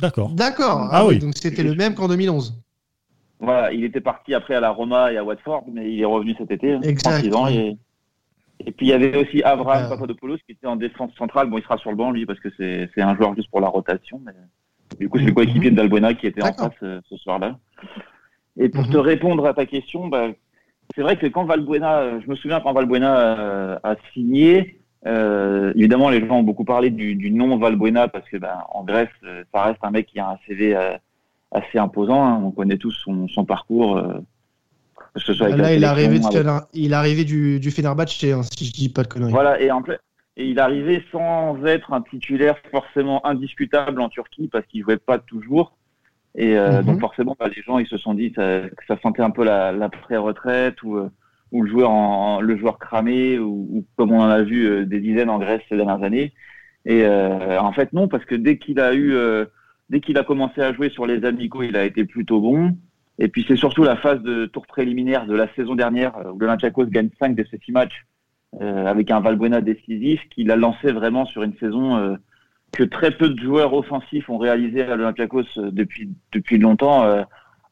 [0.01, 0.29] D'accord.
[0.29, 0.89] D'accord.
[0.91, 1.19] Ah, oui.
[1.19, 2.61] Donc c'était le même qu'en 2011.
[3.39, 6.35] Voilà, il était parti après à la Roma et à Watford, mais il est revenu
[6.37, 6.77] cet été.
[6.83, 7.47] Exactement.
[7.47, 7.75] Et,
[8.65, 11.49] et puis il y avait aussi Abraham Papadopoulos qui était en défense centrale.
[11.49, 13.67] Bon, il sera sur le banc lui parce que c'est un joueur juste pour la
[13.67, 14.21] rotation.
[14.23, 14.33] Mais...
[14.99, 17.57] Du coup, c'est le coéquipier d'Albuena qui était en face euh, ce soir-là.
[18.57, 19.03] Et pour te mhm.
[19.03, 20.27] répondre à ta question, bah,
[20.95, 25.73] c'est vrai que quand Valbuena, euh, je me souviens quand Valbuena euh, a signé, euh,
[25.75, 29.09] évidemment, les gens ont beaucoup parlé du, du nom Valbuena parce que ben, en Grèce,
[29.23, 30.95] euh, ça reste un mec qui a un CV euh,
[31.51, 32.23] assez imposant.
[32.23, 32.41] Hein.
[32.43, 33.97] On connaît tous son, son parcours.
[33.97, 34.19] Euh,
[35.15, 36.19] ce soit Là, il est, arrivé
[36.73, 39.31] il est arrivé du, du Fenerbahçe, hein, si je dis pas de conneries.
[39.31, 39.81] Voilà, et, en
[40.37, 44.97] et il est arrivé sans être un titulaire forcément indiscutable en Turquie parce qu'il jouait
[44.97, 45.73] pas toujours.
[46.35, 47.01] Et euh, donc mhm.
[47.01, 49.89] forcément, bah, les gens ils se sont dit que ça sentait un peu la, la
[49.89, 51.09] pré-retraite ou
[51.51, 54.99] ou le joueur en, le joueur cramé ou, comme on en a vu euh, des
[54.99, 56.33] dizaines en Grèce ces dernières années.
[56.85, 59.45] Et euh, en fait non parce que dès qu'il a eu euh,
[59.89, 62.77] dès qu'il a commencé à jouer sur les amicaux, il a été plutôt bon.
[63.19, 66.85] Et puis c'est surtout la phase de tour préliminaire de la saison dernière où l'Olympiakos
[66.85, 68.05] gagne 5 de ses 6 matchs
[68.59, 72.17] avec un Valbuena décisif qui l'a lancé vraiment sur une saison
[72.71, 77.23] que très peu de joueurs offensifs ont réalisé à l'Olympiakos depuis depuis longtemps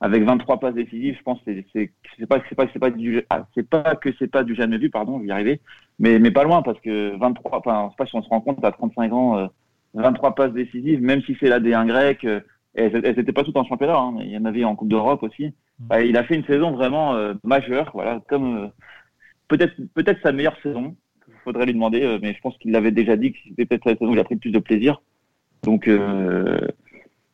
[0.01, 3.21] avec 23 passes décisives, je pense que c'est c'est pas c'est pas c'est pas du
[3.29, 5.59] ah, c'est pas que c'est pas du jamais vu pardon, je vais y arriver,
[5.99, 8.39] mais mais pas loin parce que 23 enfin je sais pas si on se rend
[8.39, 9.49] compte à 35 ans
[9.93, 12.39] 23 euh, passes décisives même si c'est la D1 grec euh,
[12.75, 15.47] elles n'étaient pas toutes en championnat, hein, il y en avait en Coupe d'Europe aussi.
[15.47, 15.51] Mm.
[15.79, 18.71] Bah, il a fait une saison vraiment euh, majeure, voilà, comme
[19.47, 20.95] peut-être peut-être sa meilleure saison.
[21.43, 24.12] Faudrait lui demander, mais je pense qu'il l'avait déjà dit que c'était peut-être sa saison
[24.12, 25.01] où il a pris plus de plaisir.
[25.63, 25.89] Donc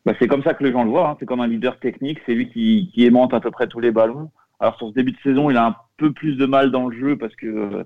[0.06, 1.10] bah, c'est comme ça que les gens le voient.
[1.10, 1.18] Hein.
[1.20, 2.20] C'est comme un leader technique.
[2.26, 4.32] C'est lui qui, qui aimante à peu près tous les ballons.
[4.60, 6.98] Alors sur ce début de saison, il a un peu plus de mal dans le
[6.98, 7.86] jeu parce que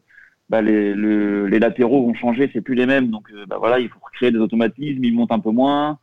[0.49, 3.09] bah, les, les latéraux vont changer, c'est plus les mêmes.
[3.09, 5.03] Donc euh, bah, voilà, il faut recréer des automatismes.
[5.03, 5.97] Il monte un peu moins.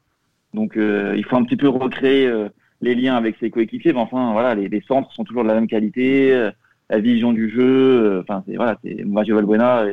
[0.55, 2.49] Donc euh, il faut un petit peu recréer euh,
[2.81, 3.93] les liens avec ses coéquipiers.
[3.93, 6.51] Mais enfin voilà, les, les, centres sont toujours de la même qualité.
[6.89, 8.21] la vision du jeu.
[8.23, 9.85] Enfin c'est voilà, c'est Mario Valbuena.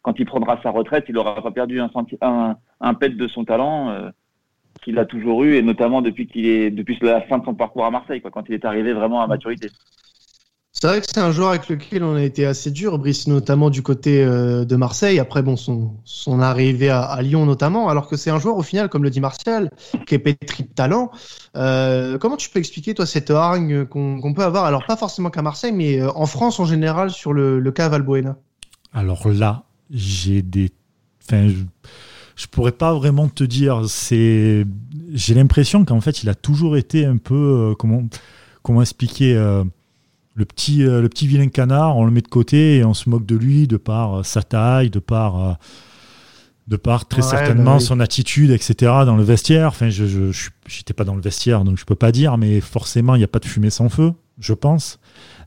[0.00, 1.90] Quand il prendra sa retraite, il n'aura pas perdu un,
[2.22, 4.10] un, un pet de son talent
[4.82, 7.84] qu'il a toujours eu, et notamment depuis qu'il est depuis la fin de son parcours
[7.84, 9.68] à Marseille, quoi, quand il est arrivé vraiment à maturité.
[10.80, 13.68] C'est vrai que c'est un joueur avec lequel on a été assez dur, Brice, notamment
[13.68, 15.18] du côté euh, de Marseille.
[15.18, 18.88] Après, bon, son, son arrivée à, Lyon notamment, alors que c'est un joueur au final,
[18.88, 19.70] comme le dit Martial,
[20.06, 21.10] qui est pétri de talent.
[21.56, 25.42] Euh, comment tu peux expliquer, toi, cette hargne qu'on peut avoir, alors pas forcément qu'à
[25.42, 28.36] Marseille, mais euh, en France en général, sur le, le cas Valbuena
[28.92, 30.70] Alors là, j'ai des.
[31.24, 31.64] Enfin, je,
[32.38, 33.82] je pourrais pas vraiment te dire.
[33.88, 34.64] C'est.
[35.12, 37.74] J'ai l'impression qu'en fait, il a toujours été un peu.
[37.78, 38.04] comment,
[38.62, 39.34] comment expliquer
[40.38, 43.10] le petit, euh, le petit vilain canard, on le met de côté et on se
[43.10, 45.52] moque de lui de par euh, sa taille, de par, euh,
[46.68, 48.74] de par très certainement bah son attitude, etc.
[49.04, 49.68] dans le vestiaire.
[49.68, 53.18] Enfin, je n'étais pas dans le vestiaire, donc je peux pas dire, mais forcément, il
[53.18, 55.00] n'y a pas de fumée sans feu, je pense.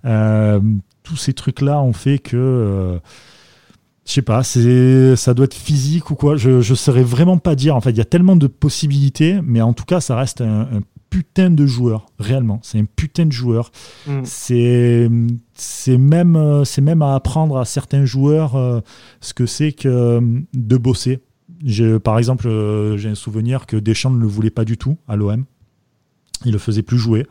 [0.03, 2.99] tous ces trucs-là ont fait que
[4.11, 6.35] je sais pas, c'est ça doit être physique ou quoi.
[6.35, 7.77] Je ne saurais vraiment pas dire.
[7.77, 10.63] En fait, il y a tellement de possibilités, mais en tout cas, ça reste un,
[10.63, 12.59] un putain de joueur, réellement.
[12.61, 13.71] C'est un putain de joueur.
[14.07, 14.21] Mm.
[14.25, 15.09] C'est
[15.53, 18.81] c'est même euh, c'est même à apprendre à certains joueurs euh,
[19.21, 20.21] ce que c'est que euh,
[20.53, 21.21] de bosser.
[22.03, 22.49] Par exemple,
[22.97, 25.45] j'ai un souvenir que Deschamps ne le voulait pas du tout à l'OM.
[26.43, 27.27] Il le faisait plus jouer.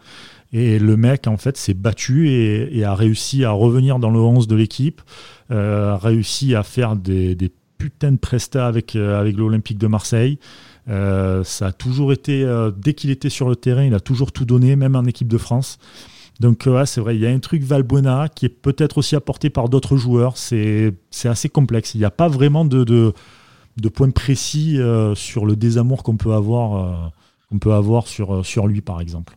[0.53, 4.49] Et le mec, en fait, s'est battu et, a réussi à revenir dans le 11
[4.49, 5.01] de l'équipe,
[5.51, 7.37] a réussi à faire des,
[7.79, 10.39] putains de prestats avec, avec l'Olympique de Marseille.
[10.89, 14.33] Euh, ça a toujours été, euh, dès qu'il était sur le terrain, il a toujours
[14.33, 15.79] tout donné, même en équipe de France.
[16.41, 19.51] Donc euh, c'est vrai, il y a un truc Valbuena qui est peut-être aussi apporté
[19.51, 20.37] par d'autres joueurs.
[20.37, 21.95] C'est assez complexe.
[21.95, 24.79] Il n'y a pas vraiment de, de, points précis
[25.15, 27.13] sur le désamour qu'on peut avoir,
[27.51, 29.37] qu'on peut avoir sur lui, par exemple.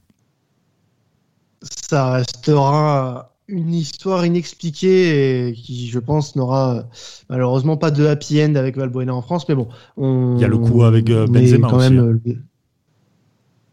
[1.62, 6.86] Ça restera une histoire inexpliquée et qui, je pense, n'aura
[7.30, 9.48] malheureusement pas de happy end avec Valbuena en France.
[9.48, 12.20] Mais bon, on, il y a le coup avec euh, Benzema quand Même, hein.
[12.28, 12.36] euh,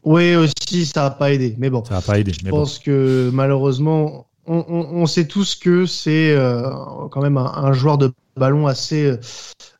[0.04, 1.56] Oui, aussi, ça n'a pas aidé.
[1.58, 2.32] Mais bon, ça n'a pas aidé.
[2.32, 6.62] Je pense que malheureusement, on, sait tous que c'est euh,
[7.10, 9.12] quand même un, joueur de ballon assez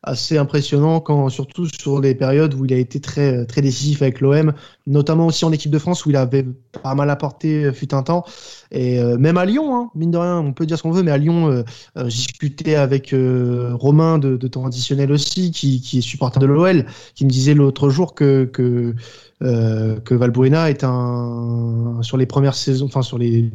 [0.03, 4.53] assez impressionnant, surtout sur des périodes où il a été très, très décisif avec l'OM,
[4.87, 6.45] notamment aussi en équipe de France où il avait
[6.81, 8.23] pas mal apporté euh, fut un temps.
[8.71, 11.03] Et euh, même à Lyon, hein, mine de rien, on peut dire ce qu'on veut,
[11.03, 11.63] mais à Lyon,
[11.95, 17.29] j'ai discuté avec Romain de, temps additionnel aussi, qui, est supporter de l'OL, qui me
[17.29, 18.95] disait l'autre jour que, que,
[19.39, 21.99] que Valbuena est un.
[22.01, 23.51] sur les premières saisons, enfin sur les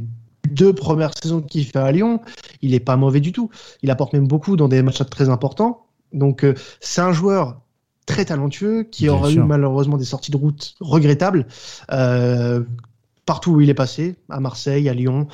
[0.47, 2.21] deux premières saisons qu'il fait à Lyon,
[2.63, 3.51] il est pas mauvais du tout.
[3.83, 5.87] Il apporte même beaucoup dans des matchs très importants.
[6.13, 7.61] Donc euh, c'est un joueur
[8.07, 11.47] très talentueux qui aura eu malheureusement des sorties de route regrettables
[11.91, 12.63] euh,
[13.27, 15.27] partout où il est passé, à Marseille, à Lyon,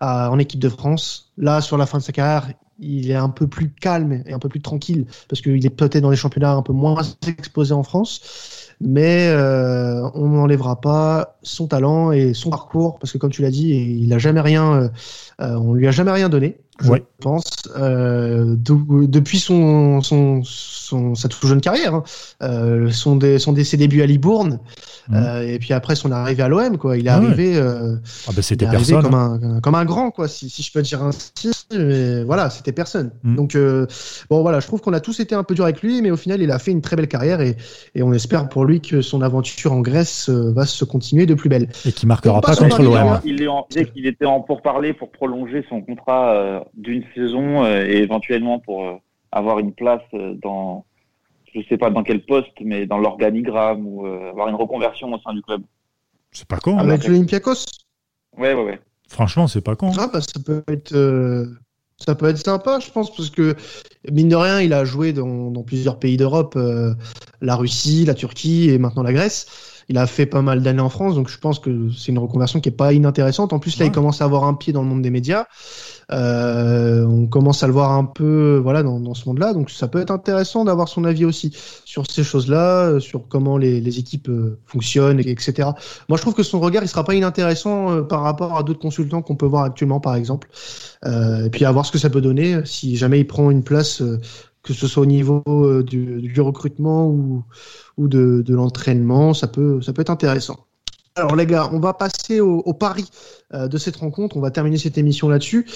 [0.00, 1.32] en équipe de France.
[1.38, 4.38] Là, sur la fin de sa carrière, il est un peu plus calme et un
[4.38, 7.82] peu plus tranquille parce qu'il est peut-être dans les championnats un peu moins exposés en
[7.82, 8.66] France.
[8.80, 13.50] Mais euh, on n'enlèvera pas son talent et son parcours parce que comme tu l'as
[13.50, 14.90] dit, il n'a jamais rien,
[15.40, 17.44] on lui a jamais rien donné je pense,
[17.76, 21.94] euh, depuis son, son, son, sa toute jeune carrière.
[21.94, 22.02] Hein.
[22.42, 24.60] Euh, son, son ses débuts à Libourne,
[25.08, 25.14] mmh.
[25.14, 26.78] euh, et puis après son arrivée à l'OM.
[26.78, 26.96] Quoi.
[26.96, 27.96] Il est ah arrivé, euh,
[28.28, 29.02] ah bah c'était personne.
[29.02, 31.50] Comme, un, comme un grand, quoi, si, si je peux dire ainsi.
[31.72, 33.10] Mais voilà, c'était personne.
[33.24, 33.36] Mmh.
[33.36, 33.86] Donc, euh,
[34.30, 36.16] bon, voilà, je trouve qu'on a tous été un peu dur avec lui, mais au
[36.16, 37.56] final, il a fait une très belle carrière et,
[37.94, 41.34] et on espère pour lui que son aventure en Grèce euh, va se continuer de
[41.34, 41.68] plus belle.
[41.84, 43.20] Et qui marquera pas contre l'OM.
[43.24, 43.46] Il,
[43.96, 48.94] il était en pourparler pour prolonger son contrat d'une saison euh, et éventuellement pour euh,
[49.32, 50.84] avoir une place euh, dans,
[51.54, 55.34] je sais pas dans quel poste, mais dans l'organigramme ou avoir une reconversion au sein
[55.34, 55.62] du club.
[56.30, 56.78] C'est pas con.
[56.78, 57.08] Avec hein.
[57.08, 57.64] l'Olympiakos
[58.36, 58.80] Ouais, ouais, ouais.
[59.08, 59.90] Franchement, c'est pas con.
[59.98, 60.94] Ah, bah, ça peut être.
[62.00, 63.56] Ça peut être sympa, je pense, parce que,
[64.08, 66.56] mine de rien, il a joué dans, dans plusieurs pays d'Europe,
[67.40, 70.90] la Russie, la Turquie et maintenant la Grèce il a fait pas mal d'années en
[70.90, 73.52] France, donc je pense que c'est une reconversion qui est pas inintéressante.
[73.52, 75.46] En plus, là, il commence à avoir un pied dans le monde des médias.
[76.10, 79.54] Euh, on commence à le voir un peu, voilà, dans, dans ce monde-là.
[79.54, 83.56] Donc, ça peut être intéressant d'avoir son avis aussi sur ces choses-là, euh, sur comment
[83.56, 85.70] les, les équipes euh, fonctionnent, etc.
[86.08, 88.80] Moi, je trouve que son regard, il sera pas inintéressant euh, par rapport à d'autres
[88.80, 90.48] consultants qu'on peut voir actuellement, par exemple.
[91.04, 93.62] Euh, et puis à voir ce que ça peut donner si jamais il prend une
[93.62, 94.02] place
[94.68, 97.42] que ce soit au niveau euh, du, recrutement ou,
[97.96, 100.66] de, l'entraînement, ça peut, être intéressant.
[101.16, 103.06] Alors les gars, on va passer au, pari
[103.54, 105.66] euh, de cette rencontre, on va terminer cette émission là-dessus.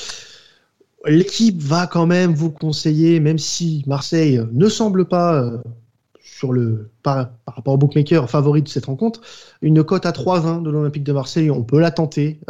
[1.07, 7.73] L'équipe va quand même vous conseiller, même si Marseille ne semble pas, euh, par, rapport
[7.73, 9.23] au bookmaker, favori de cette rencontre,
[9.63, 12.41] une cote à 3-20 de l'Olympique de Marseille, on peut la tenter,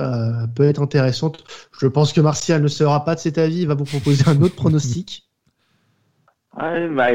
[0.57, 1.45] peut être intéressante.
[1.81, 4.43] Je pense que Martial ne sera pas de cet avis, il va vous proposer un
[4.43, 5.29] autre pronostic.
[6.57, 7.09] Bah,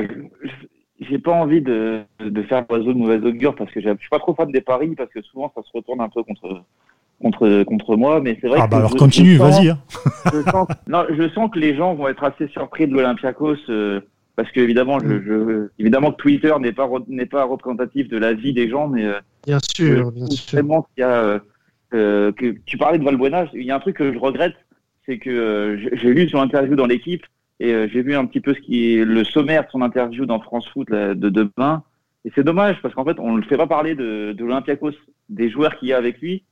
[0.99, 4.19] j'ai pas envie de, de faire l'oiseau de mauvaise augure parce que je suis pas
[4.19, 6.63] trop fan des paris parce que souvent ça se retourne un peu contre
[7.21, 9.69] contre contre moi mais c'est vrai ah que bah alors je- continue je sens- vas-y
[9.69, 9.79] hein.
[10.33, 14.01] je sens, non, je sens que les gens vont être assez surpris de l'Olympiakos euh,
[14.35, 18.19] parce que évidemment, je, je- évidemment que Twitter n'est pas re- n'est pas représentatif de
[18.19, 20.59] la vie des gens, mais euh, Bien sûr, bien sûr.
[20.59, 21.39] vraiment qu'il y a euh,
[21.95, 24.53] euh, que tu parlais de Valbuena, il y a un truc que je regrette,
[25.07, 27.23] c'est que euh, j'ai- lu son interview dans l'équipe
[27.59, 30.25] et euh, j'ai vu un petit peu ce qui est le sommaire de son interview
[30.25, 31.83] dans France Foot là, de demain.
[32.25, 34.91] Et c'est dommage parce qu'en fait, on ne le fait pas parler de, de l'Olympiakos,
[35.29, 36.43] des joueurs qu'il y a avec lui.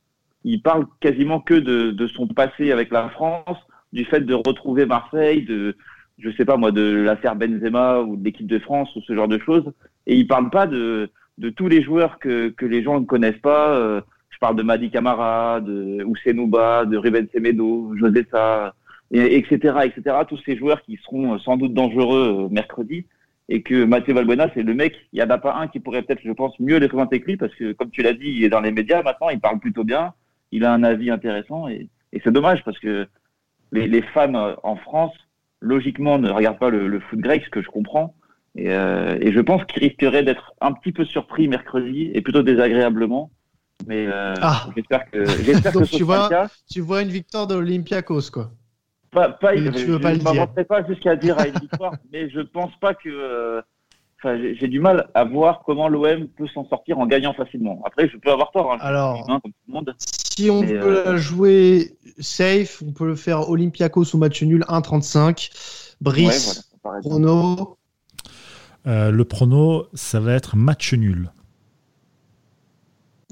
[0.43, 3.57] Il parle quasiment que de, de son passé avec la France,
[3.91, 5.75] du fait de retrouver Marseille, de,
[6.17, 9.27] je sais pas moi, de l'affaire Benzema ou de l'équipe de France ou ce genre
[9.27, 9.71] de choses.
[10.07, 13.41] Et il parle pas de, de tous les joueurs que, que les gens ne connaissent
[13.41, 13.75] pas.
[13.75, 18.75] Euh, je parle de Madi Camara, de Ousenouba, de Ruben Semedo, José Sa,
[19.11, 20.17] et- etc., etc.
[20.27, 23.05] Tous ces joueurs qui seront euh, sans doute dangereux euh, mercredi.
[23.47, 26.01] Et que Mathieu Valbuena, c'est le mec, il n'y en a pas un qui pourrait
[26.01, 28.43] peut-être, je pense, mieux les présenter que lui, parce que, comme tu l'as dit, il
[28.43, 30.13] est dans les médias maintenant, il parle plutôt bien,
[30.51, 33.07] il a un avis intéressant, et, et c'est dommage, parce que
[33.71, 35.13] les, les fans euh, en France,
[35.61, 38.15] logiquement, ne regardent pas le, le foot grec, ce que je comprends,
[38.55, 42.41] et, euh, et je pense qu'il risquerait d'être un petit peu surpris mercredi, et plutôt
[42.41, 43.29] désagréablement,
[43.85, 44.65] mais euh, Ah.
[44.75, 46.47] j'espère que, j'espère que ce tu vois, cas.
[46.71, 48.49] Tu vois une victoire de l'Olympiakos, quoi.
[49.15, 50.33] Pas, pas, je veux pas je le dire.
[50.33, 53.09] m'avancerai pas jusqu'à dire à une victoire, mais je pense pas que.
[53.09, 53.61] euh,
[54.23, 57.81] Enfin, j'ai du mal à voir comment l'OM peut s'en sortir en gagnant facilement.
[57.85, 59.95] Après, je peux avoir tort, hein, je Alors, humain comme tout le monde.
[59.99, 64.41] si on Mais, peut euh, la jouer safe, on peut le faire Olympiakos ou match
[64.41, 65.49] nul 1,35.
[65.51, 67.09] Ouais, Brice, voilà, ça paraît bien.
[67.11, 67.77] Prono.
[68.87, 71.31] Euh, le prono ça va être match nul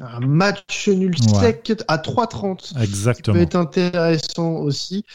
[0.02, 1.40] Un match nul Ouais.
[1.40, 2.74] sec à 3,30.
[2.74, 5.06] peut exactement être intéressant aussi.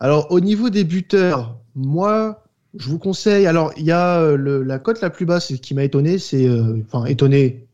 [0.00, 2.44] Alors, au niveau des buteurs, moi,
[2.76, 3.46] je vous conseille.
[3.46, 6.46] Alors, il y a euh, le- la cote la plus basse qui m'a étonné, c'est.
[6.48, 7.66] euh, Enfin, étonné.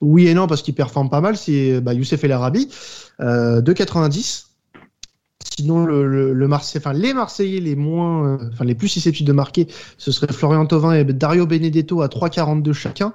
[0.00, 2.68] Oui et non, parce qu'il performe pas mal, c'est bah, Youssef El Arabi,
[3.20, 4.47] euh, 2,90.
[5.56, 9.26] Sinon, le, le, le Marseille, enfin, les Marseillais les moins, euh, enfin, les plus susceptibles
[9.26, 13.12] de marquer, ce serait Florian Thauvin et Dario Benedetto à 3,42 chacun.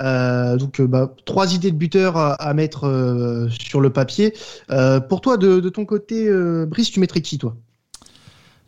[0.00, 4.34] Euh, donc, euh, bah, trois idées de buteurs à, à mettre euh, sur le papier.
[4.70, 6.30] Euh, pour toi, de, de ton côté,
[6.66, 7.56] Brice, tu mettrais qui, toi?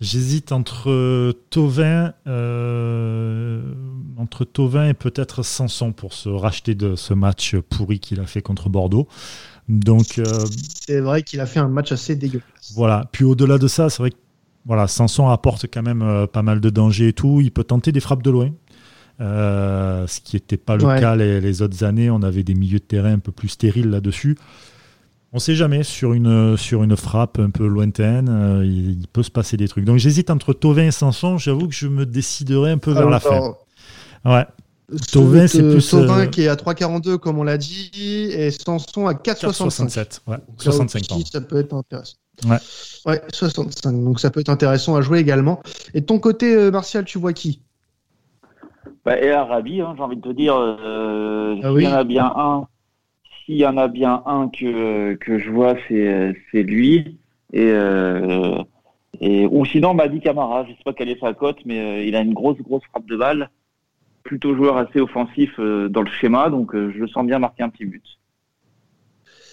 [0.01, 3.61] J'hésite entre Tovin, euh,
[4.17, 8.41] entre Tovin et peut-être Sanson pour se racheter de ce match pourri qu'il a fait
[8.41, 9.09] contre Bordeaux.
[9.69, 10.25] Donc euh,
[10.87, 12.73] C'est vrai qu'il a fait un match assez dégueulasse.
[12.75, 13.05] voilà.
[13.13, 14.17] Puis au-delà de ça, c'est vrai que
[14.67, 17.41] voilà, Sanson apporte quand même euh, pas mal de dangers et tout.
[17.41, 18.51] Il peut tenter des frappes de loin.
[19.21, 20.99] Euh, ce qui n'était pas le Ouais.
[21.01, 22.11] cas les, les autres années.
[22.11, 24.37] On avait des milieux de terrain un peu plus stériles là-dessus.
[25.33, 29.31] On sait jamais sur une, sur une frappe un peu lointaine, il, il peut se
[29.31, 29.85] passer des trucs.
[29.85, 31.39] Donc j'hésite entre Tovin et Sanson.
[31.39, 33.55] J'avoue que je me déciderai un peu vers la fin.
[34.25, 34.45] Ouais,
[35.13, 37.91] Tovin, c'est plus, Thauvin euh, qui est à 3,42 comme on l'a dit,
[38.33, 39.89] et Sanson à 4,65.
[39.89, 40.21] 4,67.
[40.27, 41.25] Ouais, Donc là 65 aussi, pardon.
[41.25, 42.17] Ça peut être intéressant.
[42.47, 42.57] Ouais.
[43.07, 43.93] Ouais, 65.
[43.93, 45.61] Donc ça peut être intéressant à jouer également.
[45.95, 47.61] Et de ton côté, euh, Martial, tu vois qui?
[49.05, 51.85] Bah, et Arabi, hein, j'ai envie de te dire, euh, Ah s'il oui.
[51.85, 52.67] y en a bien un,
[53.45, 57.19] s'il y en a bien un que, que je vois, c'est, c'est lui.
[57.53, 58.63] Et, euh,
[59.21, 62.15] et, ou sinon, Madi Camara, je sais pas quelle est sa cote, mais euh, il
[62.15, 63.51] a une grosse, grosse frappe de balle.
[64.23, 67.63] Plutôt joueur assez offensif euh, dans le schéma, donc euh, je le sens bien marquer
[67.63, 68.05] un petit but.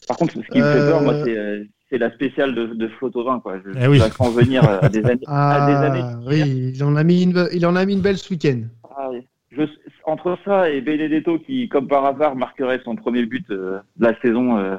[0.08, 2.88] Par contre, ce qui me fait peur, moi, c'est, euh, c'est la spéciale de, de
[2.88, 3.60] Flo Thauvin, quoi.
[3.60, 3.98] Je, Eh oui.
[3.98, 5.22] la sens venir à des années.
[5.28, 6.02] à des années.
[6.04, 8.62] Ah, oui, il en a mis une, il en a mis une belle ce week-end.
[8.96, 9.10] Ah.
[9.52, 9.64] Je,
[10.06, 14.20] entre ça et Benedetto qui, comme par hasard, marquerait son premier but euh, de la
[14.22, 14.78] saison euh,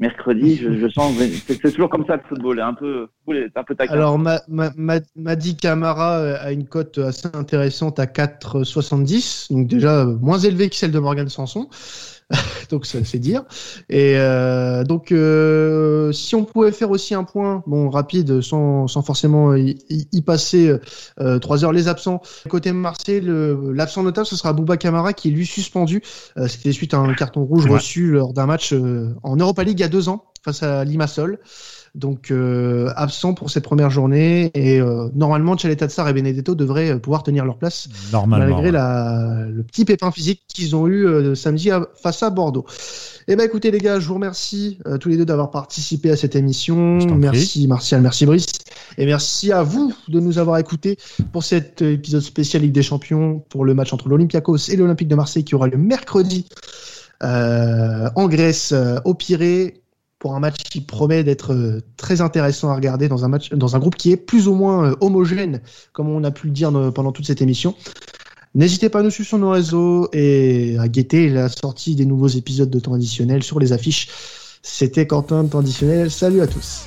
[0.00, 1.14] mercredi, je, je sens
[1.46, 3.06] c'est toujours comme ça le football, un peu,
[3.54, 3.92] un peu taquin.
[3.92, 10.00] Alors, ma, ma- Madi Camara euh, a une cote assez intéressante à 4,70, donc déjà
[10.00, 11.68] euh, moins élevée que celle de Morgan Sanson.
[12.70, 13.42] donc, ça c'est dire.
[13.88, 19.02] Et euh, donc, euh, si on pouvait faire aussi un point, bon, rapide, sans, sans
[19.02, 20.76] forcément y, y- passer
[21.20, 22.20] euh, trois heures, les absents.
[22.48, 26.02] Côté Marseille, le- l'absent notable, ce sera Bouba Camara qui est lui suspendu.
[26.36, 27.72] Euh, C'était suite à un carton rouge Ouais.
[27.72, 30.84] reçu lors d'un match euh, en Europa League il y a deux ans face à
[30.84, 31.38] Limassol.
[31.96, 36.98] Donc euh, absent pour cette première journée et euh, normalement Tchaletatsar et Benedetto devraient euh,
[36.98, 37.88] pouvoir tenir leur place
[38.28, 38.70] malgré ouais.
[38.70, 42.64] la, le petit pépin physique qu'ils ont eu euh, samedi à- face à Bordeaux.
[43.26, 46.36] Eh ben écoutez les gars, je vous remercie tous les deux d'avoir participé à cette
[46.36, 46.98] émission.
[47.16, 48.46] Merci Martial, merci Brice
[48.96, 50.96] et merci à vous de nous avoir écoutés
[51.32, 55.16] pour cet épisode spécial Ligue des Champions pour le match entre l'Olympiakos et l'Olympique de
[55.16, 56.46] Marseille qui aura lieu mercredi
[57.20, 59.74] en Grèce au Pirée
[60.20, 63.74] pour un match qui promet d'être euh, très intéressant à regarder dans un match, dans
[63.74, 65.62] un groupe qui est plus ou moins euh, homogène,
[65.92, 67.74] comme on a pu le dire euh, pendant toute cette émission.
[68.54, 72.28] N'hésitez pas à nous suivre sur nos réseaux et à guetter la sortie des nouveaux
[72.28, 74.08] épisodes de Temps additionnel sur les affiches.
[74.62, 76.10] C'était Quentin de Temps additionnel.
[76.10, 76.84] Salut à tous.